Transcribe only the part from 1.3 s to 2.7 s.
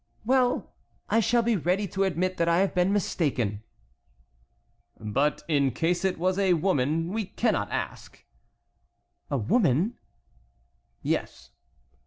be ready to admit that I